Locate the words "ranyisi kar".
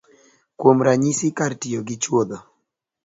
0.87-1.53